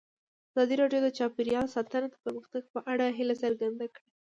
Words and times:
ازادي 0.53 0.75
راډیو 0.81 0.99
د 1.03 1.09
چاپیریال 1.17 1.67
ساتنه 1.75 2.07
د 2.09 2.15
پرمختګ 2.23 2.63
په 2.73 2.79
اړه 2.91 3.05
هیله 3.17 3.35
څرګنده 3.43 3.85
کړې. 3.95 4.09